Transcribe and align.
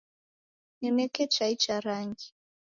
Nineke 0.81 1.25
chai 1.33 1.55
cha 1.61 1.75
rangi 1.79 2.29